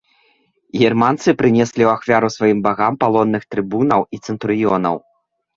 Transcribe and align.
Германцы 0.85 1.29
прынеслі 1.41 1.75
ў 1.85 1.89
ахвяру 1.97 2.29
сваім 2.37 2.59
багам 2.69 2.93
палонных 3.05 3.47
трыбунаў 3.53 4.01
і 4.19 4.23
цэнтурыёнаў. 4.31 4.95